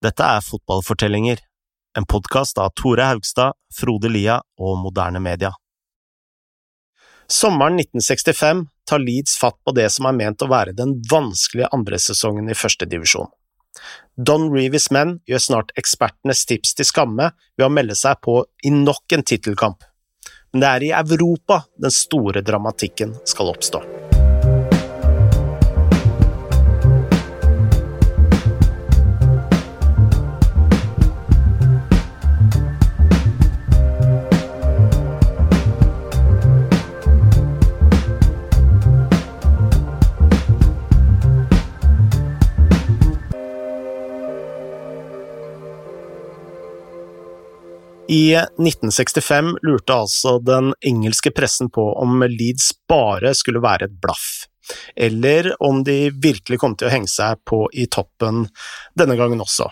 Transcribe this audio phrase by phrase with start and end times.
[0.00, 1.42] Dette er Fotballfortellinger,
[1.98, 5.50] en podkast av Tore Haugstad, Frode Lia og Moderne Media.
[7.28, 12.48] Sommeren 1965 tar Leeds fatt på det som er ment å være den vanskelige andresesongen
[12.48, 13.28] i førstedivisjon.
[14.16, 18.72] Don Reeves menn gjør snart ekspertenes tips til skamme ved å melde seg på i
[18.72, 19.84] nok en tittelkamp,
[20.54, 23.84] men det er i Europa den store dramatikken skal oppstå.
[48.10, 54.48] I 1965 lurte altså den engelske pressen på om Leeds bare skulle være et blaff,
[54.98, 58.48] eller om de virkelig kom til å henge seg på i toppen
[58.98, 59.68] denne gangen også.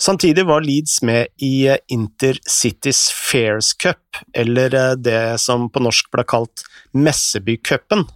[0.00, 6.64] Samtidig var Leeds med i Intercities Fairs Cup, eller det som på norsk ble kalt
[6.96, 8.08] Messebycupen,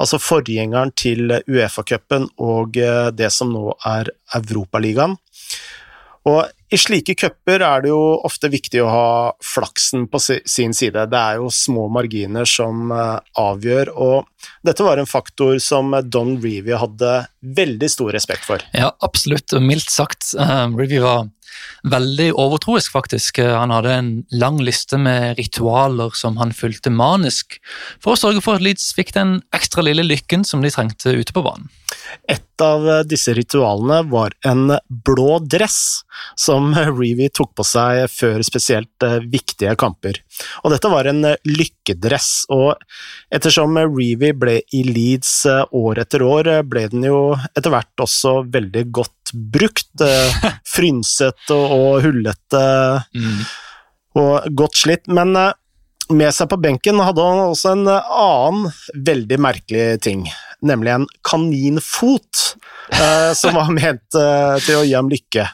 [0.00, 2.80] altså forgjengeren til Uefa-cupen og
[3.12, 4.08] det som nå er
[4.40, 5.20] Europaligaen.
[6.24, 9.08] Og i slike cuper er det jo ofte viktig å ha
[9.44, 11.06] flaksen på sin side.
[11.10, 16.78] Det er jo små marginer som avgjør, og dette var en faktor som Don Revie
[16.78, 17.12] hadde
[17.56, 18.64] veldig stor respekt for.
[18.76, 20.32] Ja, absolutt, og mildt sagt.
[20.38, 21.28] Uh, Revie var
[21.90, 23.40] veldig overtroisk, faktisk.
[23.44, 27.58] Han hadde en lang liste med ritualer som han fulgte manisk,
[28.02, 31.34] for å sørge for at Leeds fikk den ekstra lille lykken som de trengte ute
[31.34, 31.70] på banen.
[32.30, 36.04] Et av disse ritualene var en blå dress,
[36.38, 40.20] som Reevy tok på seg før spesielt viktige kamper.
[40.62, 42.74] Og dette var en lykkedress, og
[43.34, 45.44] ettersom Reevy ble i Leeds
[45.74, 47.20] år etter år, ble den jo
[47.54, 50.04] etter hvert også veldig godt brukt.
[50.74, 52.64] Frynsete og hullete
[53.14, 53.42] mm.
[54.20, 55.06] og godt slitt.
[55.08, 55.36] Men
[56.12, 58.66] med seg på benken hadde han også en annen
[59.06, 60.26] veldig merkelig ting,
[60.64, 62.42] nemlig en kaninfot,
[62.92, 65.46] eh, som var ment eh, til å gi ham lykke.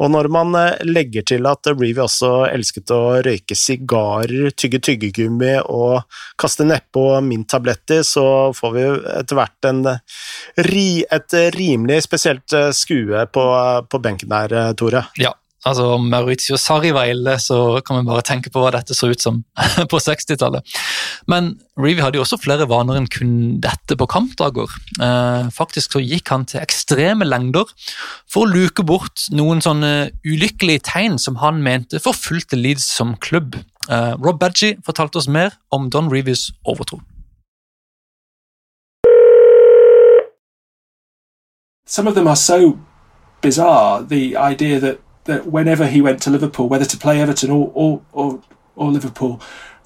[0.00, 5.54] Og når man eh, legger til at Reevy også elsket å røyke sigarer, tygge tyggegummi
[5.62, 8.26] og kaste nedpå minttabletter, så
[8.56, 8.86] får vi
[9.16, 9.82] etter hvert en,
[10.56, 13.48] et rimelig spesielt skue på,
[13.90, 15.06] på benken der, Tore.
[15.20, 15.32] Ja,
[15.66, 19.22] altså Maurizio Sarri var ille, så kan vi bare tenke på hva dette så ut
[19.22, 19.42] som
[19.92, 20.76] på 60-tallet.
[21.30, 23.32] Men Reevy hadde jo også flere vaner enn kun
[23.64, 24.70] dette på kampdager.
[25.02, 27.68] Eh, faktisk så gikk han til ekstreme lengder
[28.30, 33.58] for å luke bort noen sånne ulykkelige tegn som han mente forfulgte Leeds som klubb.
[33.90, 37.02] Eh, Rob Badgie fortalte oss mer om Don Reevys overtro.
[41.88, 42.78] Some of them are so
[43.40, 44.02] bizarre.
[44.02, 48.02] The idea that that whenever he went to Liverpool, whether to play Everton or or
[48.12, 48.42] or,
[48.74, 49.40] or Liverpool,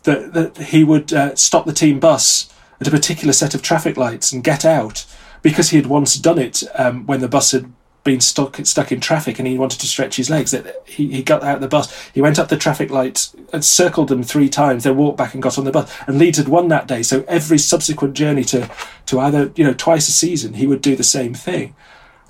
[0.05, 3.97] that that he would uh, stop the team bus at a particular set of traffic
[3.97, 5.05] lights and get out
[5.43, 8.99] because he had once done it um, when the bus had been stuck stuck in
[9.01, 10.51] traffic and he wanted to stretch his legs.
[10.53, 13.65] That he, he got out of the bus, he went up the traffic lights and
[13.65, 15.93] circled them three times, then walked back and got on the bus.
[16.07, 18.71] And Leeds had won that day, so every subsequent journey to
[19.07, 21.75] to either you know twice a season, he would do the same thing.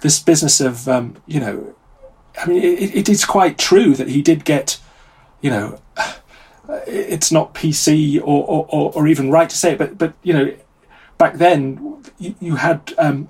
[0.00, 1.74] This business of um, you know
[2.38, 4.78] I mean, it, it is quite true that he did get,
[5.40, 5.80] you know,
[6.86, 10.54] it's not PC or, or, or, even right to say it, but but you know,
[11.18, 13.28] back then you, you had um,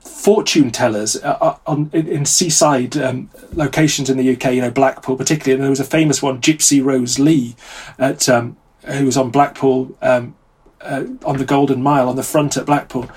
[0.00, 4.54] fortune tellers uh, uh on in, in seaside um, locations in the UK.
[4.54, 7.54] You know, Blackpool particularly, and there was a famous one, Gypsy Rose Lee,
[7.98, 10.34] at um, who was on Blackpool um,
[10.80, 13.08] uh, on the Golden Mile on the front at Blackpool,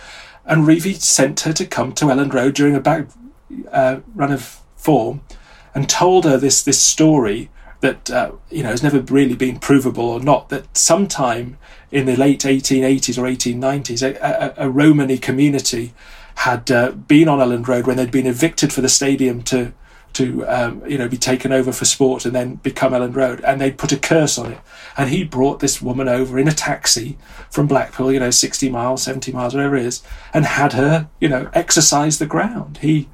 [0.45, 3.07] and Reevy sent her to come to Elland Road during a back
[3.71, 5.21] uh, run of form
[5.73, 7.49] and told her this this story
[7.79, 11.57] that uh, you know has never really been provable or not that sometime
[11.91, 15.93] in the late 1880s or 1890s a, a, a Romany community
[16.35, 19.73] had uh, been on Elland Road when they'd been evicted for the stadium to
[20.13, 23.41] to um, you know be taken over for sport and then become Elland Road.
[23.43, 24.59] And they'd put a curse on it.
[24.95, 27.17] And he brought this woman over in a taxi
[27.49, 30.03] from Blackpool you know 60 miles 70 miles whatever it is
[30.33, 32.77] and had her you know exercise the ground.
[32.77, 33.09] He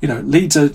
[0.00, 0.72] you know leads a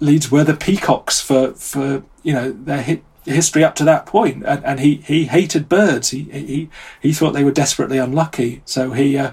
[0.00, 4.44] Leeds were the peacocks for for you know their hit, history up to that point,
[4.46, 6.10] and, and he he hated birds.
[6.10, 6.68] He he
[7.00, 9.18] he thought they were desperately unlucky, so he.
[9.18, 9.32] Uh,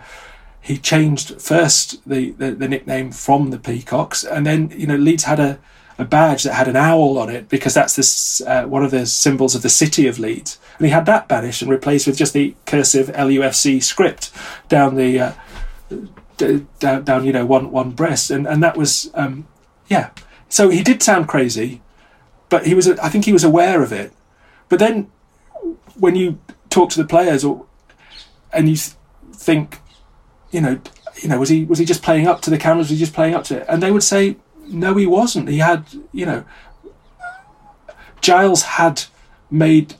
[0.63, 5.25] he changed first the, the, the, nickname from the Peacocks, and then you know Leeds
[5.25, 5.59] had a,
[5.97, 9.05] a badge that had an owl on it because that's this uh, one of the
[9.05, 12.31] symbols of the city of Leeds, and he had that banished and replaced with just
[12.31, 14.31] the cursive LUFC script
[14.69, 15.33] down the uh,
[16.37, 19.45] down, down you know one one breast, and and that was um,
[19.87, 20.11] yeah.
[20.53, 21.81] So he did sound crazy,
[22.49, 22.87] but he was.
[22.87, 24.13] I think he was aware of it.
[24.69, 25.09] But then,
[25.95, 26.37] when you
[26.69, 27.65] talk to the players, or
[28.53, 28.75] and you
[29.33, 29.79] think,
[30.51, 30.79] you know,
[31.23, 32.91] you know, was he was he just playing up to the cameras?
[32.91, 33.65] Was he just playing up to it?
[33.67, 35.49] And they would say, no, he wasn't.
[35.49, 36.45] He had, you know,
[38.21, 39.05] Giles had
[39.49, 39.95] made.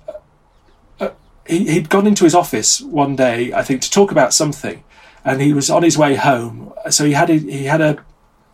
[1.00, 1.14] Uh,
[1.48, 4.84] he, he'd gone into his office one day, I think, to talk about something,
[5.26, 6.72] and he was on his way home.
[6.92, 8.06] So he had a, he had a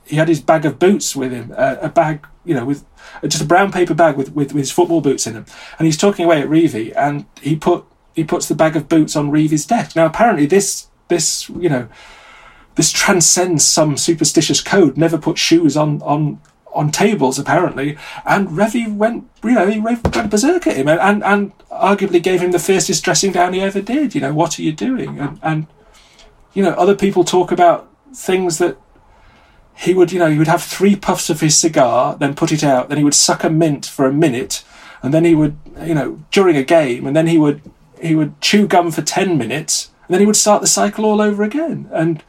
[0.10, 2.84] he had his bag of boots with him, a, a bag, you know, with
[3.24, 5.46] just a brown paper bag with, with, with his football boots in them,
[5.78, 7.86] and he's talking away at Reevy, and he put
[8.16, 9.96] he puts the bag of boots on Reevy's desk.
[9.96, 11.88] Now, apparently, this this you know
[12.76, 14.98] this transcends some superstitious code.
[14.98, 16.42] Never put shoes on on
[16.74, 21.24] on tables apparently, and Revie went you know he went berserk at him and, and
[21.24, 24.16] and arguably gave him the fiercest dressing down he ever did.
[24.16, 25.20] You know what are you doing?
[25.20, 25.68] And and
[26.54, 28.78] you know other people talk about things that
[29.80, 32.66] he would, you know, he would have three puffs of his cigar, then put it
[32.66, 34.62] out, then he would suck a mint for a minute,
[35.02, 37.62] and then he would, you know, during a game, and then he would
[38.02, 41.22] he would chew gum for ten minutes, and then he would start the cycle all
[41.22, 41.90] over again.
[41.94, 42.22] And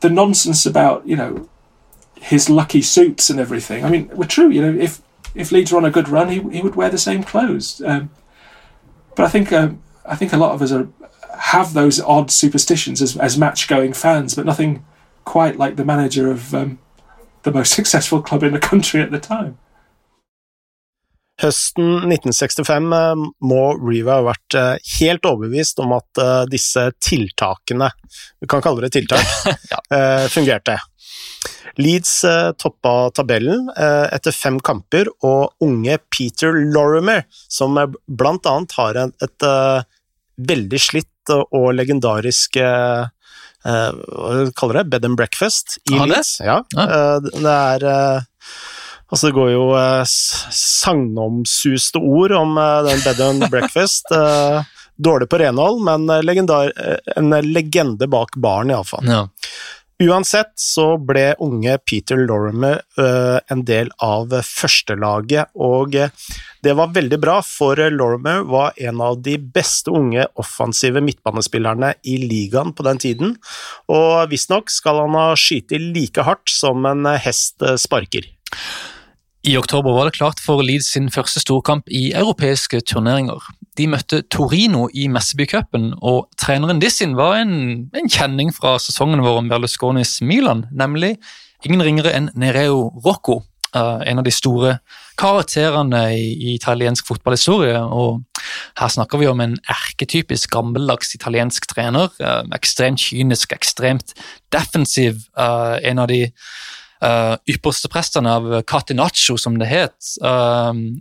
[0.00, 1.48] the nonsense about, you know,
[2.20, 4.48] his lucky suits and everything, I mean, were true.
[4.48, 5.00] You know, if
[5.36, 7.80] if Leeds were on a good run, he he would wear the same clothes.
[7.84, 8.10] Um,
[9.14, 10.88] but I think um, I think a lot of us are
[11.38, 14.84] have those odd superstitions as as match going fans, but nothing
[15.28, 16.78] quite like the manager of um,
[17.42, 19.56] the most successful club in the country at the time.
[21.38, 27.92] Høsten 1965 eh, må Reeve ha vært eh, helt overbevist om at eh, disse tiltakene,
[28.42, 29.22] vi kan kalle det tiltak,
[29.72, 29.78] ja.
[30.32, 30.80] fungerte.
[31.78, 32.10] Leeds
[32.58, 37.78] toppa tabellen etter fem kamper, og unge Peter Lorimer, som
[38.08, 39.46] blant annet har et
[40.50, 42.58] veldig slitt og legendarisk
[43.68, 46.38] hva kaller det, bed and breakfast i Leeds.
[46.44, 46.62] Ja.
[46.72, 47.88] Det er
[49.08, 50.02] Altså, det går jo uh,
[50.52, 54.04] sagnomsuste ord om den bed and breakfast.
[55.00, 56.74] Dårlig på renhold, men legendar,
[57.16, 59.08] en legende bak baren, iallfall.
[59.08, 59.22] Ja.
[59.98, 65.96] Uansett så ble unge Peter Lorimer uh, en del av førstelaget, og
[66.64, 72.18] det var veldig bra, for Lorimer var en av de beste unge offensive midtbanespillerne i
[72.24, 73.34] ligaen på den tiden,
[73.92, 78.26] og visstnok skal han ha skutt like hardt som en hest sparker.
[79.46, 83.38] I oktober var det klart for Leeds sin første storkamp i europeiske turneringer.
[83.78, 87.54] De møtte Torino i Messebycupen, og treneren Dissin var en,
[87.94, 91.14] en, kjenning fra sesongen vår om Berlusconis Milan, nemlig
[91.64, 93.44] ingen ringere enn Nereo Rocco.
[93.76, 94.78] Uh, en av de store
[95.20, 97.76] karakterene i, i, italiensk fotballhistorie.
[97.78, 98.22] og
[98.80, 102.08] Her snakker vi om en erketypisk gammeldags italiensk trener.
[102.22, 104.14] Uh, ekstremt kynisk, ekstremt
[104.54, 105.20] defensiv.
[105.36, 106.26] Uh, en av de
[107.46, 109.94] ypperste prestene av Catenaccio, som det het.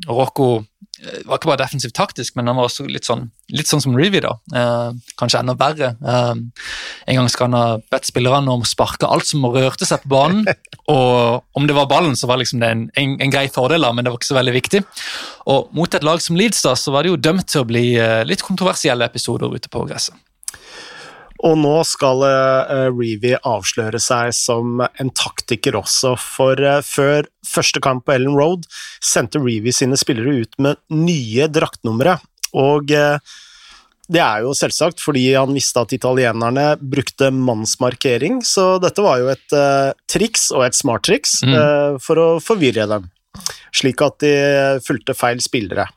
[0.05, 0.65] Rocco eh,
[0.97, 4.21] var ikke bare defensivt taktisk, men han var også litt sånn, litt sånn som Reevy.
[4.23, 4.33] da.
[4.55, 5.91] Eh, kanskje enda verre.
[6.01, 6.33] Eh,
[7.07, 10.13] en gang skal han ha bedt spillerne om å sparke alt som rørte seg på
[10.15, 10.47] banen.
[10.93, 13.93] og om det var ballen, så var liksom det en, en, en, grei fordel, da,
[13.93, 14.83] men det var ikke så veldig viktig.
[15.53, 17.87] Og mot et lag som Leeds da, så var det jo dømt til å bli
[18.01, 20.17] eh, litt kontroversielle episoder ute på gresset.
[21.47, 27.81] Og nå skal uh, Reevy avsløre seg som en taktiker også, for uh, før første
[27.83, 28.65] kamp på Ellen Road
[29.03, 32.17] sendte Reevy sine spillere ut med nye draktnumre.
[32.57, 33.19] Og uh,
[34.07, 39.31] det er jo selvsagt fordi han visste at italienerne brukte mannsmarkering, så dette var jo
[39.33, 39.55] et
[40.07, 41.97] triks, og et smart triks, mm.
[41.99, 43.09] for å forvirre dem,
[43.75, 44.31] slik at de
[44.87, 45.89] fulgte feil spillere.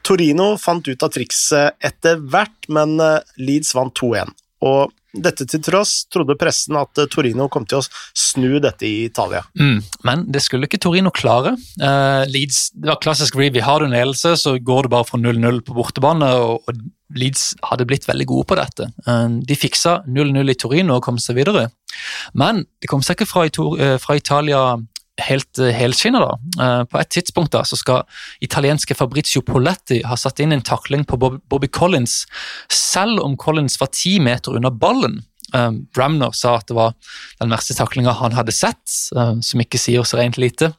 [0.00, 2.96] Torino fant ut av trikset etter hvert, men
[3.36, 4.32] Leeds vant 2-1
[4.62, 7.84] og dette til tross trodde pressen at eh, Torino kom til å
[8.16, 9.42] snu dette i Italia.
[9.60, 11.54] Mm, men det skulle ikke Torino klare.
[11.76, 13.60] Uh, Leeds, det var klassisk Reevy.
[13.64, 16.30] Har du en ledelse, så går det bare fra 0-0 på bortebane.
[16.40, 18.88] og, og Leeds hadde blitt veldig gode på dette.
[19.04, 21.68] Uh, de fiksa 0-0 i Torino og kom seg videre.
[22.38, 23.44] Men de kom seg ikke fra,
[24.00, 24.62] fra Italia
[25.28, 26.22] helt uh, helskinna.
[26.58, 28.06] Uh, på et tidspunkt da, så skal
[28.44, 32.22] italienske Fabrizio Poletti ha satt inn en takling på Bob Bobby Collins,
[32.72, 35.22] selv om Collins var ti meter under ballen.
[35.52, 36.94] Um, Bramner sa at det var
[37.40, 38.82] den verste taklinga han hadde sett,
[39.16, 40.72] uh, som ikke sier så rent lite.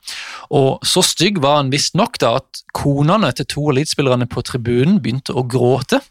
[0.50, 5.46] Og Så stygg var han visstnok at konene til to elitespillerne på tribunen begynte å
[5.46, 6.02] gråte.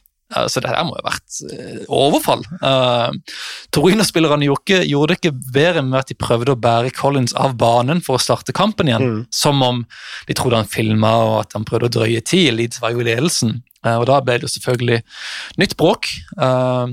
[0.49, 2.45] Så det her må jo ha vært eh, overfall.
[2.63, 3.13] Uh,
[3.75, 8.03] Torino-spillerne gjorde, gjorde, det ikke bedre med at de prøvde å bære Collins av banen
[8.05, 9.05] for å starte kampen igjen.
[9.05, 9.23] Mm.
[9.35, 9.85] Som om
[10.29, 12.53] de trodde han filma og at han prøvde å drøye tid.
[12.57, 13.61] Leeds var jo i ledelsen.
[13.85, 15.01] Uh, og da ble det selvfølgelig
[15.63, 16.11] nytt bråk.
[16.39, 16.93] Uh,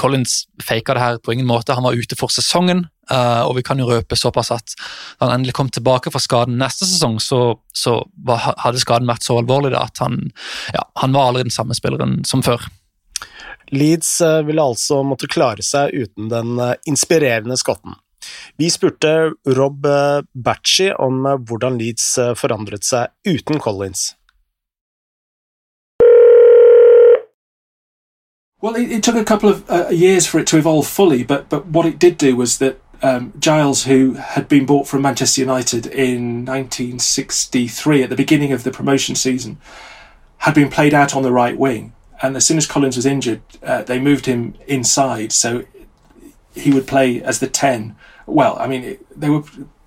[0.00, 1.74] Collins faka det her på ingen måte.
[1.76, 2.86] Han var ute for sesongen.
[3.10, 6.58] Uh, og vi kan jo røpe såpass at da han endelig kom tilbake fra skaden
[6.58, 10.18] neste sesong, så, så var, hadde skaden vært så alvorlig da, at han,
[10.74, 12.66] ja, han var aldri den samme spilleren som før.
[13.70, 17.94] Leeds uh, ville altså måtte klare seg uten den uh, inspirerende skotten.
[18.58, 19.86] Vi spurte Rob
[20.34, 22.08] Batchy om hvordan Leeds
[22.40, 24.16] forandret seg uten Collins.
[28.62, 31.48] Well, it, it, took a couple of uh, years for it to evolve fully, but
[31.48, 35.40] but what it did do was that um, Giles, who had been bought from Manchester
[35.40, 39.58] United in 1963 at the beginning of the promotion season,
[40.38, 41.92] had been played out on the right wing.
[42.22, 45.64] And as soon as Collins was injured, uh, they moved him inside, so
[46.54, 47.94] he would play as the 10.
[48.26, 49.44] Well, I mean, they were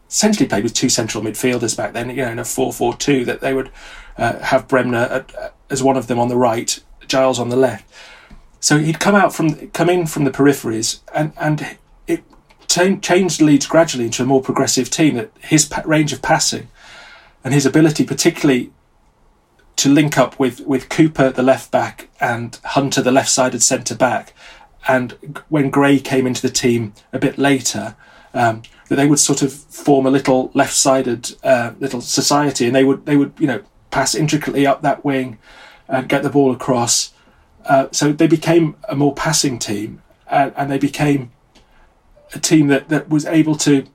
[0.08, 3.26] essentially played with two central midfielders back then, you know, in a 4 4 2,
[3.26, 3.72] that they would
[4.18, 7.92] uh, have Bremner at, as one of them on the right, Giles on the left.
[8.60, 11.78] So he'd come out from come in from the peripheries, and and
[12.70, 15.16] changed Leeds gradually into a more progressive team.
[15.16, 16.70] That his range of passing
[17.44, 18.72] and his ability, particularly
[19.78, 24.34] to link up with with Cooper, the left back, and Hunter, the left-sided centre back,
[24.88, 27.96] and when Gray came into the team a bit later.
[28.32, 32.84] Um, that they would sort of form a little left-sided uh, little society, and they
[32.84, 35.40] would they would you know pass intricately up that wing
[35.88, 37.12] and get the ball across
[37.66, 41.32] uh, so they became a more passing team, and, and, they became
[42.34, 43.86] a team that, that was able to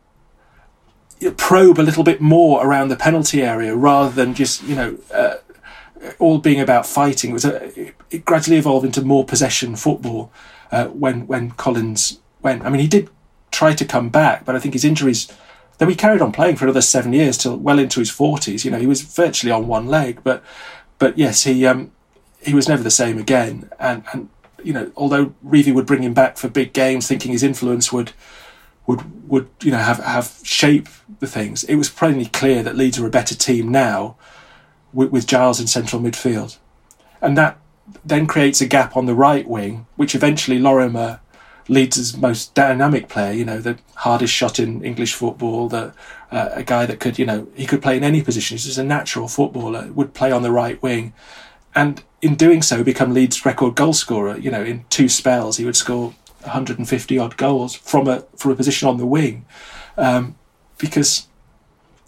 [1.37, 5.37] probe a little bit more around the penalty area rather than just you know uh,
[6.19, 7.31] all being about fighting.
[7.31, 10.33] It was a, it, gradually evolved into more possession football
[10.71, 12.65] uh, when when Collins went.
[12.65, 13.09] I mean, he did
[13.51, 15.29] try to come back, but I think his injuries.
[15.79, 18.65] Then he carried on playing for another seven years till well into his forties.
[18.65, 20.43] You know, he was virtually on one leg, but
[20.99, 21.91] but yes, he um,
[22.41, 23.71] he was never the same again.
[23.81, 24.29] And and
[24.65, 28.13] you know, although Reevy would bring him back for big games, thinking his influence would
[28.87, 30.89] would would you know have have shape
[31.21, 34.17] the things, it was plainly clear that Leeds are a better team now
[34.93, 36.59] with, with Giles in central midfield,
[37.21, 37.59] and that
[38.05, 41.21] then creates a gap on the right wing, which eventually Lorimer
[41.69, 45.93] Leeds' most dynamic player, you know, the hardest shot in English football, the
[46.31, 48.57] uh, a guy that could, you know, he could play in any position.
[48.57, 51.13] He's just a natural footballer, would play on the right wing,
[51.75, 54.39] and in doing so become Leeds' record goal scorer.
[54.39, 58.57] You know, in two spells he would score 150 odd goals from a from a
[58.57, 59.45] position on the wing,
[59.99, 60.35] um,
[60.79, 61.29] because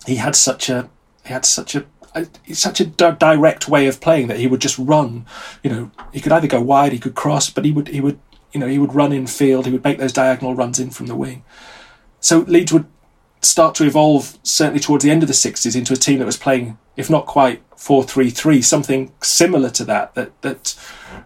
[0.07, 0.89] he had such a
[1.25, 4.79] he had such a, a such a direct way of playing that he would just
[4.79, 5.27] run.
[5.63, 8.19] You know, he could either go wide, he could cross, but he would he would
[8.53, 9.67] you know he would run in field.
[9.67, 11.45] He would make those diagonal runs in from the wing.
[12.21, 12.87] So Leeds would
[13.43, 16.39] start to evolve certainly towards the end of the 60s into a team that was
[16.39, 20.75] playing if not quite four three three, something similar to that that that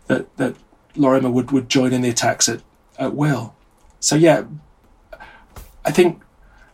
[0.06, 0.56] that, that
[0.96, 2.62] Lorimer would, would join in the attacks at,
[2.98, 3.54] at will.
[4.00, 4.44] So yeah,
[5.84, 6.22] I think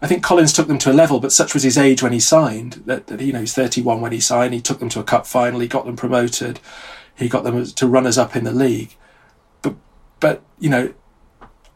[0.03, 2.21] I think Collins took them to a level, but such was his age when he
[2.21, 4.55] signed that, that you know he's 31 when he signed.
[4.55, 5.61] He took them to a cup final.
[5.61, 6.61] He got them promoted.
[7.17, 8.95] He got them to runners up in the league.
[9.63, 9.75] But
[10.21, 10.95] but you know,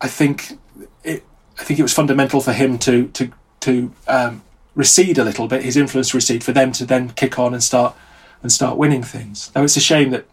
[0.00, 0.58] I think
[1.02, 1.24] it
[1.58, 4.42] I think it was fundamental for him to to to um,
[4.74, 7.96] recede a little bit, his influence recede for them to then kick on and start
[8.42, 9.50] and start winning things.
[9.50, 10.26] Though it's a shame that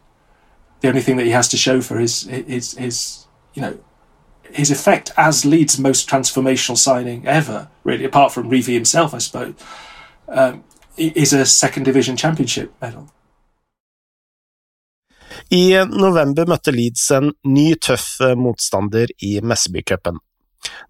[0.81, 3.77] the only thing that he has to show for his his his you know
[4.51, 9.55] his effect as Leeds' most transformational signing ever, really, apart from Reevy himself, I suppose,
[10.29, 10.63] um,
[10.97, 13.11] is a second division championship medal.
[15.51, 20.17] I november møtte Leeds en ny tøff motstander i Messeby-cupen.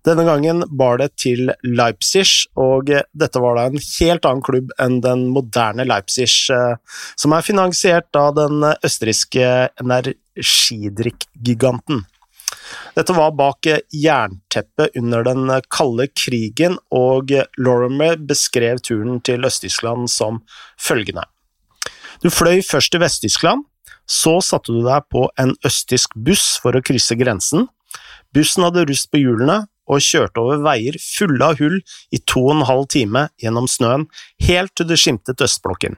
[0.08, 2.28] Denne gangen bar det til Leipzig,
[2.60, 6.76] og dette var da en helt annen klubb enn den moderne Leipzig, eh,
[7.16, 12.06] som er finansiert av den østerrikske energidrikkgiganten.
[12.98, 20.42] Dette var bak jernteppet under den kalde krigen, og Lorimer beskrev turen til Øst-Tyskland som
[20.82, 21.24] følgende.
[22.24, 23.64] Du fløy først til Vest-Tyskland,
[24.08, 27.68] så satte du deg på en østtysk buss for å krysse grensen.
[28.34, 31.80] Bussen hadde rust på hjulene og kjørte over veier fulle av hull
[32.12, 34.08] i to og en halv time gjennom snøen,
[34.48, 35.98] helt til det skimtet østblokken.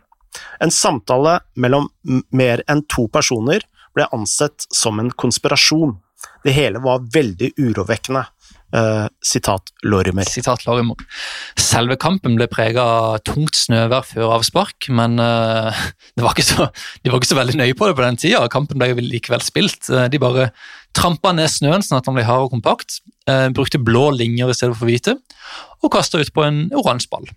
[0.62, 1.90] En samtale mellom
[2.30, 3.66] mer enn to personer
[3.98, 5.98] ble ansett som en konspirasjon.
[6.46, 8.28] Det hele var veldig urovekkende.
[8.70, 10.28] Uh, sitat Lorimer.
[10.30, 11.00] Sitat Lorimer.
[11.58, 15.74] Selve kampen ble prega av tungt snøvær før avspark, men uh,
[16.16, 16.70] det var så,
[17.02, 18.44] de var ikke så veldig nøye på det på den tida.
[18.54, 19.90] Kampen ble likevel spilt.
[19.90, 20.52] Uh, de bare
[20.98, 23.02] trampa ned snøen sånn at den ble hard og kompakt,
[23.56, 25.18] brukte blå linjer i stedet for hvite,
[25.84, 27.30] og kasta ut på en oransje ball.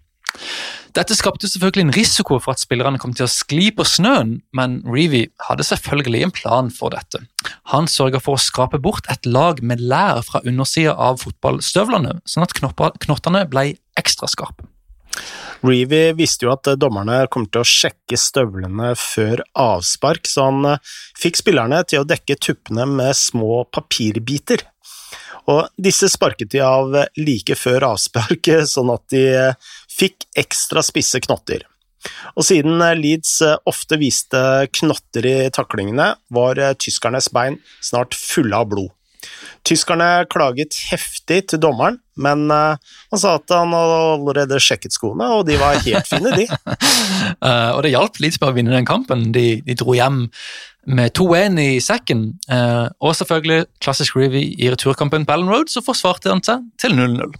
[0.96, 4.80] Dette skapte selvfølgelig en risiko for at spillerne kom til å skli på snøen, men
[4.88, 7.22] Reevy hadde selvfølgelig en plan for dette.
[7.72, 12.44] Han sørga for å skrape bort et lag med lær fra undersida av fotballstøvlene, sånn
[12.44, 14.68] at knottene ble ekstra skarpe.
[15.62, 20.92] Reevy visste jo at dommerne kom til å sjekke støvlene før avspark, så han eh,
[21.18, 24.66] fikk spillerne til å dekke tuppene med små papirbiter.
[25.50, 29.24] Og disse sparket de av like før avspark, sånn at de
[29.90, 31.66] fikk ekstra spisse knotter.
[32.34, 33.36] Og siden Leeds
[33.70, 34.40] ofte viste
[34.74, 38.90] knotter i taklingene, var tyskernes bein snart fulle av blod.
[39.68, 45.46] Tyskerne klaget heftig til dommeren, men han sa at han hadde allerede sjekket skoene, og
[45.48, 46.48] de var helt fine, de.
[47.40, 49.30] uh, og det hjalp Lidsberg å vinne den kampen.
[49.34, 50.26] De, de dro hjem
[50.86, 52.26] med 2-1 i sekken.
[52.50, 56.96] Uh, og selvfølgelig klassisk Reevy i returkampen på Allen Road, så forsvarte han seg til
[56.98, 57.34] 0-0.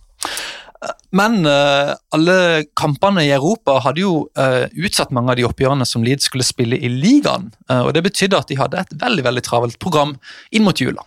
[1.14, 2.36] Men uh, alle
[2.78, 6.78] kampene i Europa hadde jo uh, utsatt mange av de oppgjørene som Leeds skulle spille
[6.78, 7.50] i ligaen.
[7.70, 10.16] Uh, og Det betydde at de hadde et veldig veldig travelt program
[10.50, 11.04] inn mot jula.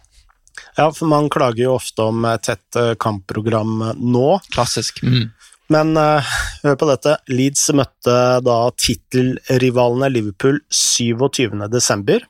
[0.75, 4.27] Ja, for man klager jo ofte om tett kampprogram nå.
[4.51, 5.03] Klassisk.
[5.03, 5.29] Mm.
[5.71, 7.15] Men hør på dette.
[7.31, 8.15] Leeds møtte
[8.45, 12.27] da tittelrivalene Liverpool 27.12.,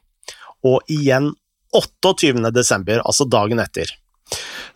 [0.65, 1.33] og igjen
[1.75, 3.91] 28.12., altså dagen etter.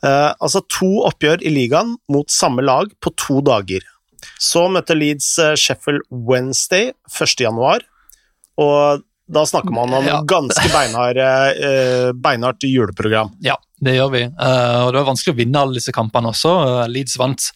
[0.04, 3.86] Uh, altså to oppgjør i ligaen mot samme lag på to dager.
[4.40, 7.86] Så møtte Leeds Sheffield Wednesday 1.1,
[8.60, 10.20] og da snakker man om ja.
[10.28, 13.32] ganske beinhard, uh, beinhardt juleprogram.
[13.46, 14.24] Ja, det gjør vi.
[14.34, 16.54] Uh, og Det var vanskelig å vinne alle disse kampene også.
[16.92, 17.52] Leeds vant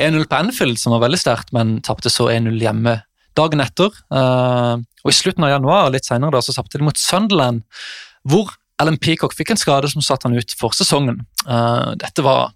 [0.00, 3.00] 1-0 på Anfield, som var veldig sterkt, men tapte så 1-0 hjemme
[3.38, 3.94] dagen etter.
[4.10, 7.62] og I slutten av januar litt senere, da, så tapte de mot Sunderland,
[8.28, 8.50] hvor
[8.80, 11.20] Alan Peacock fikk en skade som satte han ut for sesongen.
[11.44, 12.54] Uh, dette var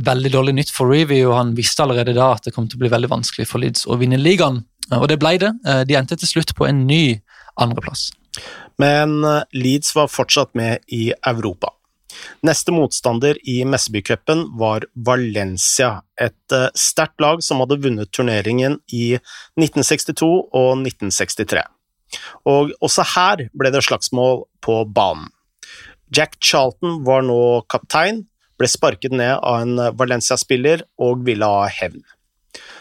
[0.00, 2.84] veldig dårlig nytt for Reevy, og han visste allerede da at det kom til å
[2.84, 4.62] bli veldig vanskelig for Leeds å vinne ligaen.
[4.88, 5.52] Uh, og det ble det.
[5.66, 7.18] Uh, de endte til slutt på en ny
[7.60, 8.08] andreplass.
[8.78, 9.18] Men
[9.52, 11.72] Leeds var fortsatt med i Europa.
[12.46, 19.18] Neste motstander i Messebycupen var Valencia, et sterkt lag som hadde vunnet turneringen i
[19.58, 21.64] 1962 og 1963.
[22.48, 25.28] Og også her ble det slagsmål på banen.
[26.14, 28.24] Jack Charlton var nå kaptein,
[28.58, 32.00] ble sparket ned av en Valencia-spiller og ville ha hevn.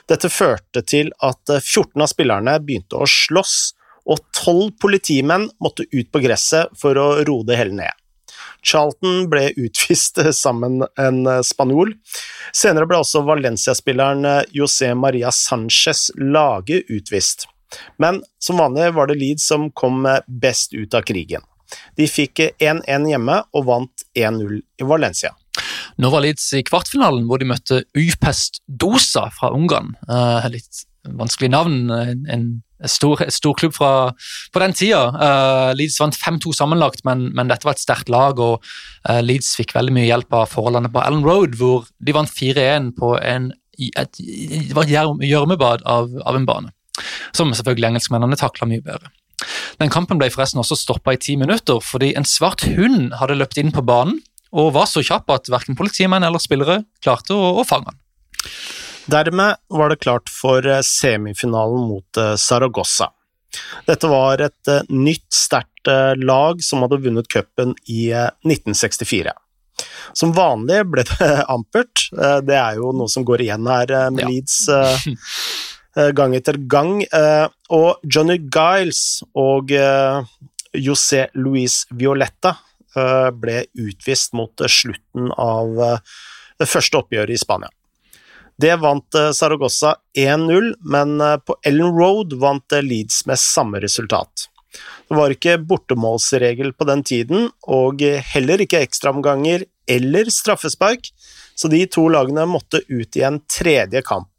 [0.07, 3.57] Dette førte til at 14 av spillerne begynte å slåss,
[4.07, 8.03] og 12 politimenn måtte ut på gresset for å roe det hele ned.
[8.63, 11.93] Charlton ble utvist sammen en spanjol.
[12.55, 17.47] Senere ble også Valencia-spilleren José Maria Sanchez Lage utvist.
[17.99, 21.43] Men som vanlig var det Leeds som kom best ut av krigen.
[21.99, 25.33] De fikk 1-1 hjemme og vant 1-0 i Valencia.
[25.97, 29.95] Nå var Leeds i kvartfinalen, hvor de møtte Upest Dosa fra Ungarn.
[30.53, 30.85] Litt
[31.17, 31.91] vanskelig navn.
[31.91, 32.47] En
[32.85, 33.91] stor, stor klubb fra
[34.53, 35.01] på den tida.
[35.15, 38.39] Uh, Leeds vant 5-2 sammenlagt, men, men, dette var et sterkt lag.
[38.39, 38.63] og
[39.09, 42.93] uh, Leeds fikk veldig mye hjelp av forholdene på Allen Road, hvor de vant 4-1
[42.97, 46.73] på en, et, et gjørmebad av, av en bane.
[47.35, 49.11] Som selvfølgelig engelskmennene takla mye bedre.
[49.77, 53.59] Den kampen ble forresten også stoppa i ti minutter fordi en svart hund hadde løpt
[53.61, 54.17] inn på banen
[54.57, 57.99] og var så kjapp at verken politimenn eller spillere klarte å, å fange han.
[59.07, 63.09] Dermed var det klart for eh, semifinalen mot eh, Saragossa.
[63.87, 65.73] Dette var et eh, nytt, sterkt
[66.19, 69.31] lag som hadde vunnet cupen i 1964.
[70.11, 72.09] Som vanlig ble det ampert,
[72.43, 74.27] det er jo noe som går igjen her med ja.
[74.27, 74.57] Leeds
[75.97, 77.01] Eh, gang etter gang.
[77.03, 80.21] Eh, og Johnny Giles og eh,
[80.77, 82.57] José Luis Violetta
[82.97, 85.75] ble utvist mot slutten av
[86.57, 87.69] det første oppgjøret i Spania.
[88.57, 94.47] Det vant Saragossa 1-0, men på Ellen Road vant Leeds med samme resultat.
[95.09, 98.01] Det var ikke bortemålsregel på den tiden, og
[98.33, 101.11] heller ikke ekstraomganger eller straffespark,
[101.55, 104.29] så de to lagene måtte ut i en tredje kamp.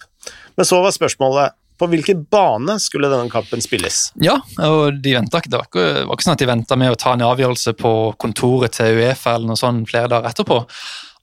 [0.59, 4.09] Men så var spørsmålet på hvilken bane skulle denne kampen spilles?
[4.18, 6.98] Ja, og de ikke, det var ikke, var ikke sånn at de venta med å
[6.98, 10.59] ta en avgjørelse på kontoret til Uefa eller noe sånt flere dager etterpå.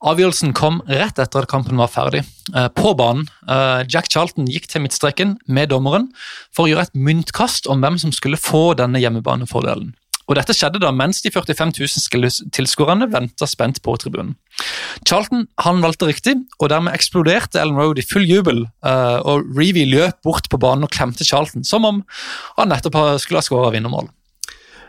[0.03, 2.25] Avgjørelsen kom rett etter at kampen var ferdig.
[2.53, 3.29] Eh, på banen.
[3.47, 6.09] Eh, Jack Charlton gikk til midtstreken med dommeren
[6.53, 9.93] for å gjøre et myntkast om hvem som skulle få denne hjemmebanefordelen.
[10.25, 14.33] Og Dette skjedde da mens de 45 000 tilskuerne venta spent på tribunen.
[15.05, 18.63] Charlton han valgte riktig, og dermed eksploderte Ellen Road i full jubel.
[18.81, 22.01] Uh, og Reevy løp bort på banen og klemte Charlton, som om
[22.57, 24.09] han nettopp skulle ha skåra vinnermål.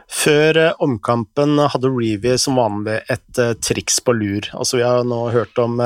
[0.07, 4.49] Før uh, omkampen hadde Reevy som vanlig et uh, triks på lur.
[4.55, 5.81] Altså, vi har nå hørt om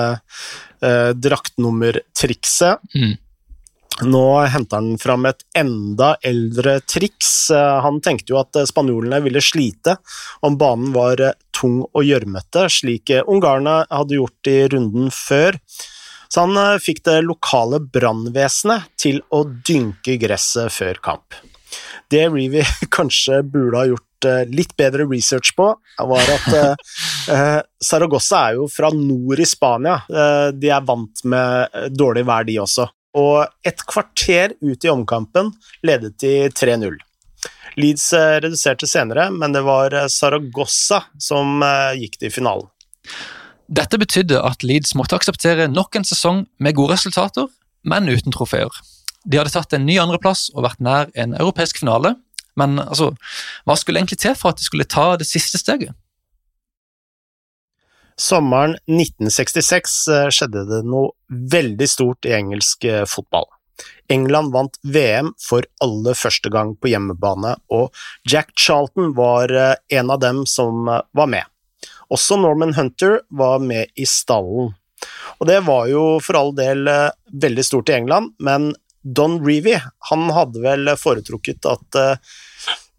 [0.80, 2.80] draktnummertrikset.
[2.96, 3.18] Mm.
[4.09, 7.52] Nå henter han fram et enda eldre triks.
[7.52, 9.98] Han tenkte jo at spanjolene ville slite
[10.46, 11.20] om banen var
[11.52, 15.61] tung og gjørmete, slik ungarerne hadde gjort i runden før.
[16.33, 21.37] Så han fikk det lokale brannvesenet til å dynke gresset før kamp.
[22.11, 22.62] Det Reevy
[22.96, 24.06] kanskje burde ha gjort
[24.50, 25.70] litt bedre research på,
[26.12, 26.48] var at
[27.35, 30.00] eh, Saragossa er jo fra nord i Spania.
[30.09, 35.52] Eh, de er vant med dårlig vær, de også og et kvarter ut i omkampen
[35.87, 36.98] ledet de 3-0.
[37.80, 42.68] Leeds eh, reduserte senere, men det var eh, Saragossa som eh, gikk til finalen.
[43.70, 47.46] Dette betydde at Leeds måtte akseptere nok en sesong med gode resultater,
[47.87, 48.70] men uten trofeer.
[49.24, 52.16] De hadde tatt en ny andreplass og vært nær en europeisk finale,
[52.58, 53.12] men altså,
[53.68, 55.94] hva skulle egentlig til for at de skulle ta det siste steget?
[58.20, 63.46] Sommeren 1966 eh, skjedde det noe veldig stort i engelsk eh, fotball.
[64.12, 67.96] England vant VM for aller første gang på hjemmebane, og
[68.28, 71.48] Jack Charlton var eh, en av dem som var med.
[72.12, 74.74] Også Norman Hunter var med i stallen.
[75.40, 76.84] Og det var jo for all del
[77.32, 79.76] veldig stort i England, men Don Reevy
[80.10, 82.00] han hadde vel foretrukket at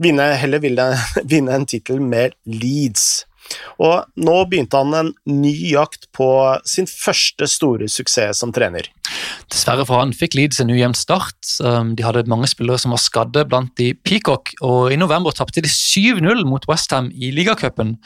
[0.01, 0.87] vinne, heller ville
[1.31, 3.25] vinne en tittel med Leeds.
[3.81, 6.27] Og nå begynte han en ny jakt på
[6.67, 8.87] sin første store suksess som trener.
[9.51, 11.39] Dessverre for han fikk Leeds en ujevn start.
[11.63, 15.63] Um, de hadde mange spillere som var skadde, blant de Peacock, og i november tapte
[15.63, 17.97] de 7-0 mot Westham i ligacupen.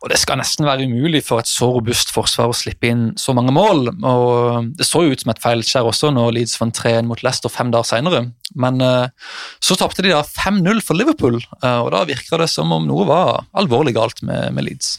[0.00, 3.34] Og Det skal nesten være umulig for et så robust forsvar å slippe inn så
[3.36, 3.90] mange mål.
[4.00, 7.52] og Det så jo ut som et feilskjær også når Leeds vant 3-1 mot Leicester
[7.52, 8.22] fem dager senere.
[8.56, 9.12] Men uh,
[9.60, 13.04] så tapte de da 5-0 for Liverpool, uh, og da virka det som om noe
[13.08, 14.94] var alvorlig galt med, med Leeds.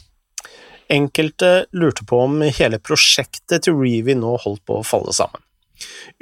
[0.92, 5.42] Enkelte lurte på om hele prosjektet til Reevy nå holdt på å falle sammen.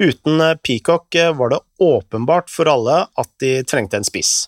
[0.00, 4.46] Uten eh, Peacock var det åpenbart for alle at de trengte en spiss.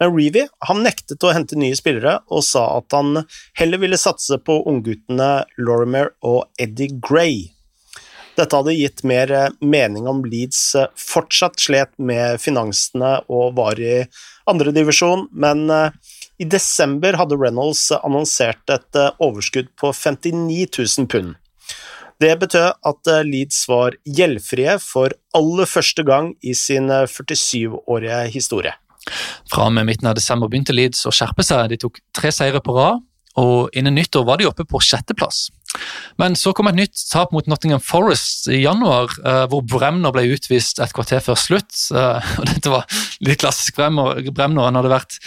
[0.00, 0.46] Men Reevy
[0.80, 3.24] nektet å hente nye spillere, og sa at han
[3.58, 7.54] heller ville satse på ungguttene Lorimer og Eddie Gray.
[8.34, 13.78] Dette hadde gitt mer eh, mening om Leeds eh, fortsatt slet med finansene og var
[13.78, 14.02] i
[14.50, 15.94] andredivisjon, men eh,
[16.42, 21.36] i desember hadde Reynolds annonsert et overskudd på 59 000 pund.
[22.22, 28.74] Det betød at Leeds var gjeldfrie for aller første gang i sin 47-årige historie.
[29.50, 31.68] Fra og med midten av desember begynte Leeds å skjerpe seg.
[31.72, 33.02] De tok tre seire på rad,
[33.40, 35.48] og innen nyttår var de oppe på sjetteplass.
[36.22, 40.28] Men så kom et nytt tap mot Nottingham Forest i januar, eh, hvor Bremner ble
[40.36, 41.72] utvist et kvarter før slutt.
[41.90, 42.86] Eh, og Dette var
[43.26, 44.68] litt klassisk Bremner.
[44.68, 45.18] Han hadde vært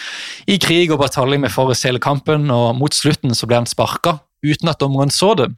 [0.48, 4.22] i krig og batalje med Forest hele kampen, og mot slutten så ble han sparka
[4.46, 5.50] uten at dommeren så det.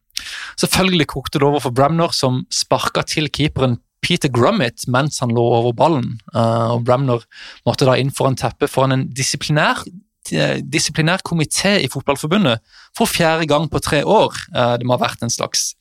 [0.60, 5.44] Selvfølgelig kokte det over for Bremner, som sparka til keeperen Peter Grummet mens han lå
[5.60, 6.14] over ballen.
[6.34, 7.26] Uh, og Bramner
[7.68, 12.64] måtte da inn foran teppet foran en disiplinær, uh, disiplinær komité i Fotballforbundet
[12.98, 14.36] for fjerde gang på tre år.
[14.56, 15.74] Uh, det må ha vært en slags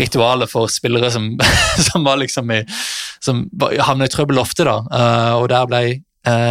[0.00, 1.32] rituale for spillere som,
[1.90, 2.62] som var liksom i,
[3.22, 4.66] som havna i trøbbel ofte.
[4.68, 4.80] da,
[5.40, 5.84] og Der ble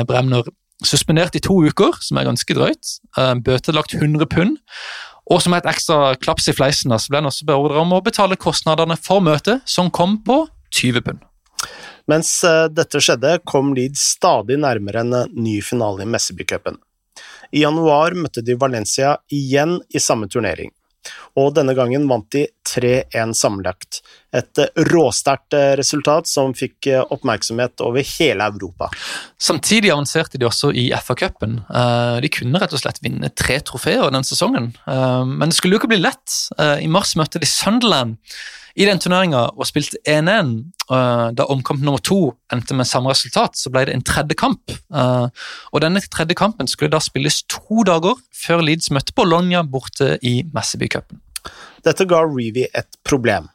[0.09, 0.47] Bremner
[0.85, 2.95] suspendert i to uker, som er ganske drøyt.
[3.45, 4.55] Bøtelagt 100 pund.
[5.29, 8.39] Og som et ekstra klaps i fleisen så ble han også beordret om å betale
[8.39, 11.25] kostnadene for møtet, som kom på 20 pund.
[12.09, 16.79] Mens eh, dette skjedde, kom Leeds stadig nærmere en eh, ny finale i Messeby-cupen.
[17.53, 20.69] I januar møtte de Valencia igjen i samme turnering,
[21.37, 24.01] og denne gangen vant de 3-1 sammenlagt.
[24.33, 28.89] Et eh, råsterkt resultat som fikk oppmerksomhet over hele Europa.
[29.37, 31.59] Samtidig avanserte de også i FA-cupen.
[32.23, 35.93] De kunne rett og slett vinne tre trofeer den sesongen, men det skulle jo ikke
[35.93, 36.37] bli lett.
[36.57, 38.17] I mars møtte de Sunderland
[38.75, 40.51] i den turneringa og spilte 1-1.
[40.89, 44.73] Uh, da omkamp nummer to endte med samme resultat, så ble det en tredje kamp.
[44.93, 45.29] Uh,
[45.73, 50.39] og Denne tredje kampen skulle da spilles to dager før Leeds møtte Bologna borte i
[50.53, 51.21] Messeby-cupen.
[51.85, 53.47] Dette ga Reevy et problem.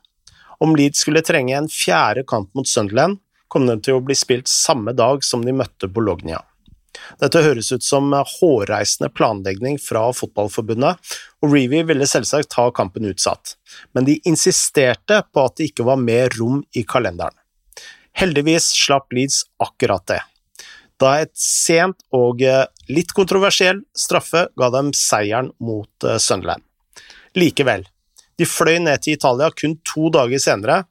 [0.63, 4.51] Om Leeds skulle trenge en fjerde kamp mot Sunderland, kom den til å bli spilt
[4.51, 6.41] samme dag som de møtte Bologna.
[7.21, 13.57] Dette høres ut som hårreisende planlegging fra Fotballforbundet, og Reevy ville selvsagt ha kampen utsatt,
[13.93, 17.37] men de insisterte på at det ikke var mer rom i kalenderen.
[18.15, 20.21] Heldigvis slapp Leeds akkurat det.
[21.03, 26.63] Da et sent og eh, litt kontroversiell straffe ga dem seieren mot eh, Sunderland.
[27.35, 27.83] Likevel,
[28.41, 30.83] de fløy ned til Italia kun to dager senere,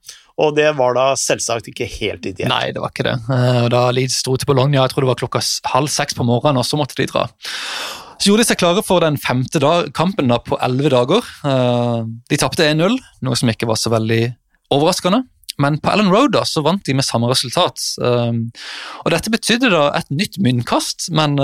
[0.42, 2.50] og det var da selvsagt ikke helt ideelt.
[2.50, 3.18] Nei, det var ikke det.
[3.30, 5.44] Eh, og Da Leeds dro til Bologna, jeg tror det var klokka
[5.76, 7.28] halv seks på morgenen, og så måtte de dra.
[8.18, 11.28] Så gjorde de seg klare for den femte dag, kampen da på elleve dager.
[11.46, 12.00] Eh,
[12.32, 14.24] de tapte 1-0, noe som ikke var så veldig
[14.74, 15.26] overraskende.
[15.62, 17.78] men på Ellen Road da, så vant de med samme resultat.
[18.02, 18.48] Um,
[19.06, 21.38] og Dette betydde da et nytt myntkast, men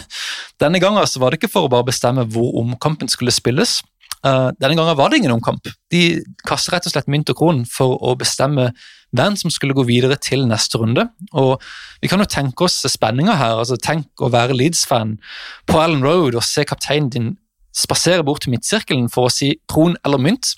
[0.62, 3.76] denne gangen så var det ikke for å bare bestemme hvor omkampen skulle spilles.
[4.24, 5.68] Uh, denne gangen var det ingen omkamp.
[5.92, 8.70] De kastet rett og slett mynt og kron for å bestemme
[9.14, 11.06] hvem som skulle gå videre til neste runde.
[11.32, 11.62] Og
[12.02, 13.58] Vi kan jo tenke oss spenninga her.
[13.60, 15.18] altså Tenk å være Leeds-fan
[15.66, 17.32] på Ellen Road og se kapteinen din
[17.74, 20.54] spasere bort til midtsirkelen for å si kron eller mynt,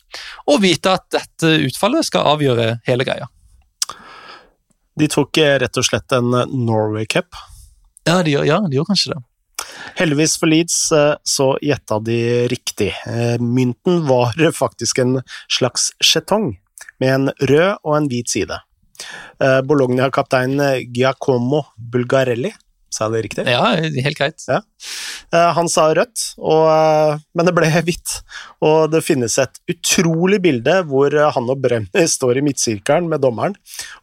[0.46, 3.30] og vite at dette utfallet skal avgjøre hele greia.
[4.96, 7.36] De tok eh, rett og slett en eh, Norway Cup.
[8.06, 9.22] Ja, de, ja, de gjør kanskje det.
[9.98, 12.18] Heldigvis for Leeds eh, så gjetta de
[12.52, 12.92] riktig.
[13.40, 16.54] Mynten var faktisk en slags skjetong,
[17.00, 18.60] med en rød og en hvit side.
[19.68, 20.56] Bologna-kaptein
[20.96, 22.54] Giacomo Bulgarelli
[22.92, 23.44] Sa jeg det riktig?
[23.50, 24.42] Ja, helt greit.
[24.48, 24.60] Ja.
[25.34, 28.20] Eh, han sa rødt, og, eh, men det ble hvitt.
[28.64, 33.56] Og det finnes et utrolig bilde hvor han og Bremner står i midtsirkelen med dommeren,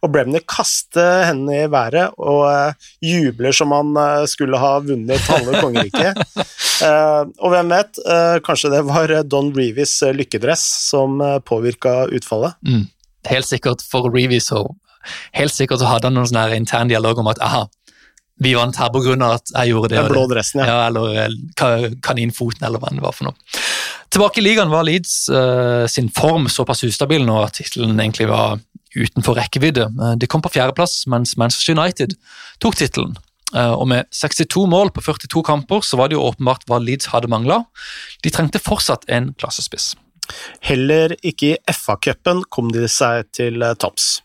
[0.04, 3.96] og Bremner kaster hendene i været og eh, jubler som han
[4.30, 6.18] skulle ha vunnet halve kongeriket.
[7.42, 8.00] og hvem vet,
[8.44, 12.56] kanskje det var Don Reeves lykkedress som påvirka utfallet?
[12.66, 12.88] Mm.
[13.30, 14.66] Helt sikkert for Reeves så
[15.36, 17.66] Helt sikkert så hadde han noen sånn intern dialog om at aha,
[18.42, 19.14] vi vant her pga.
[19.30, 20.00] at jeg gjorde det.
[20.02, 20.66] Den blå dressen, ja.
[20.66, 23.62] ja eller eh, kaninfoten, eller hva det var for noe.
[24.14, 28.60] Tilbake i ligaen var Leeds uh, sin form såpass ustabil nå at tittelen egentlig var
[28.94, 29.88] utenfor rekkevidde.
[29.98, 32.14] Uh, de kom på fjerdeplass, mens Manchester United
[32.62, 33.16] tok tittelen.
[33.54, 37.10] Uh, og med 62 mål på 42 kamper så var det jo åpenbart hva Leeds
[37.14, 37.62] hadde mangla.
[38.26, 39.92] De trengte fortsatt en klassespiss.
[40.64, 44.23] Heller ikke i FA-cupen kom de seg til topps.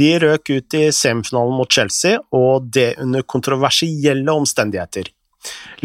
[0.00, 5.12] De røk ut i semifinalen mot Chelsea, og det under kontroversielle omstendigheter.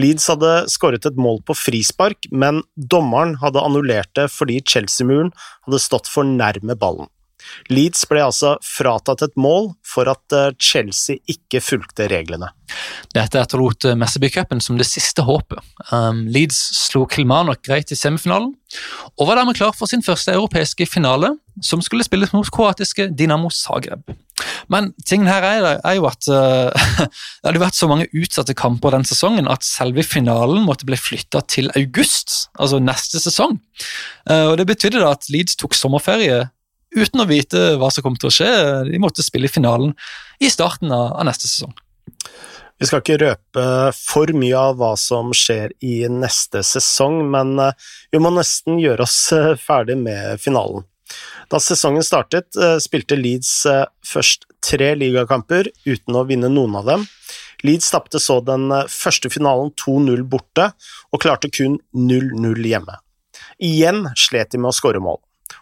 [0.01, 5.31] Leeds hadde skåret et mål på frispark, men dommeren hadde annullert det fordi Chelsea-muren
[5.67, 7.10] hadde stått for nærme ballen.
[7.71, 12.51] Leeds ble altså fratatt et mål for at eh, Chelsea ikke fulgte reglene.
[13.15, 15.60] Dette etterlot eh, Messaby-cupen som det siste håpet.
[15.91, 18.54] Um, Leeds slo Kilmarnock greit i semifinalen,
[19.17, 23.51] og var dermed klar for sin første europeiske finale, som skulle spilles mot kroatiske Dinamo
[23.51, 24.06] Zagreb.
[24.71, 26.71] Men tingen her er, er jo at uh,
[27.06, 31.43] det hadde vært så mange utsatte kamper den sesongen at selve finalen måtte bli flytta
[31.51, 33.60] til august, altså neste sesong.
[34.30, 36.45] Uh, og Det betydde da at Leeds tok sommerferie
[36.95, 38.51] uten å vite hva som kom til å skje.
[38.89, 39.95] De måtte spille i finalen
[40.41, 41.73] i starten av, neste sesong.
[42.82, 47.75] Vi skal ikke røpe for mye av hva som skjer i neste sesong, men eh,
[48.10, 50.88] vi må nesten gjøre oss eh, ferdig med finalen.
[51.51, 53.54] Da sesongen startet, eh, spilte Leeds
[54.08, 57.06] først tre ligakamper uten å vinne noen av dem.
[57.62, 60.71] Leeds tapte så den første finalen 2-0 borte,
[61.13, 62.97] og klarte kun 0-0 hjemme.
[63.62, 65.21] Igjen slet de med å skåre mål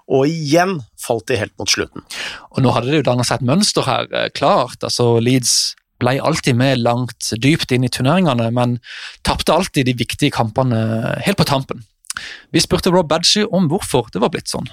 [0.09, 2.05] og igjen falt de helt mot slutten.
[2.51, 4.81] Og Nå hadde det jo dannet seg et mønster her, eh, klart.
[4.83, 8.79] altså Leeds ble alltid med langt dypt inn i turneringene, men
[9.23, 11.83] tapte alltid de viktige kampene helt på tampen.
[12.51, 14.69] Vi spurte Rob Badgie om hvorfor det var blitt sånn.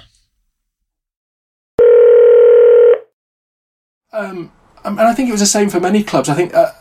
[4.13, 4.49] Um,
[4.83, 6.29] and I think it was the same for many clubs.
[6.29, 6.71] I think uh,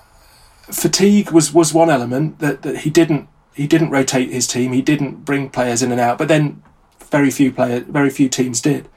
[0.70, 4.72] fatigue was, was one element that, that he didn't he didn't rotate his team.
[4.72, 6.18] He didn't bring players in and out.
[6.18, 6.62] But then
[7.10, 8.88] very few players, very few teams did.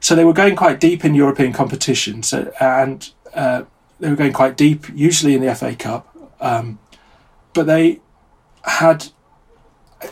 [0.00, 2.22] So they were going quite deep in European competition.
[2.22, 3.62] So and uh,
[4.00, 6.16] they were going quite deep, usually in the FA Cup.
[6.40, 6.78] Um,
[7.52, 8.00] but they
[8.64, 9.06] had,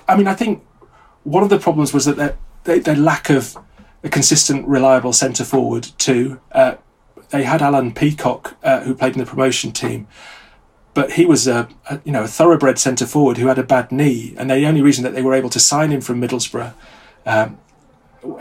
[0.09, 0.64] I mean, I think
[1.24, 3.56] one of the problems was that their, their lack of
[4.04, 5.88] a consistent, reliable centre forward.
[5.98, 6.76] Too, uh,
[7.30, 10.06] they had Alan Peacock, uh, who played in the promotion team,
[10.94, 13.92] but he was a, a you know a thoroughbred centre forward who had a bad
[13.92, 16.74] knee, and the only reason that they were able to sign him from Middlesbrough
[17.26, 17.59] um,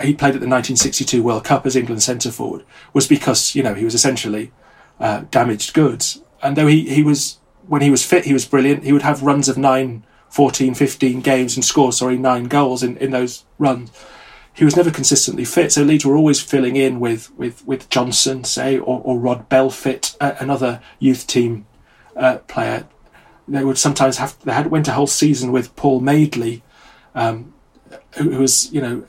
[0.02, 3.74] he played at the 1962 World Cup as England centre forward was because you know
[3.74, 4.52] he was essentially
[5.00, 6.22] uh, damaged goods.
[6.42, 8.84] And though he, he was when he was fit, he was brilliant.
[8.84, 12.98] He would have runs of 9, 14, 15 games and score sorry nine goals in,
[12.98, 13.92] in those runs.
[14.54, 18.44] He was never consistently fit, so Leeds were always filling in with with with Johnson,
[18.44, 21.66] say, or, or Rod Belfit, uh, another youth team
[22.16, 22.86] uh, player.
[23.48, 26.62] They would sometimes have they had went a whole season with Paul Maidley,
[27.16, 27.54] um,
[28.18, 29.04] who, who was you know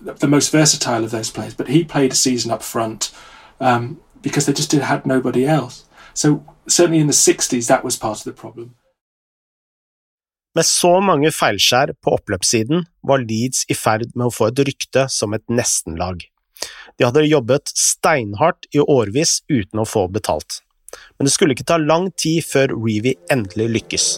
[0.00, 3.12] the most versatile of those players, but he played a season up front
[3.60, 5.84] um, because they just did, had nobody else.
[6.14, 8.74] So certainly in the 60s that was part of the problem.
[10.54, 15.08] Med så mange feilskjær på oppløpssiden var Leeds i ferd med å få et rykte
[15.10, 16.22] som et nestenlag.
[16.94, 20.60] De hadde jobbet steinhardt i årevis uten å få betalt,
[21.18, 24.08] men det skulle ikke ta lang tid før Reevy endelig lykkes.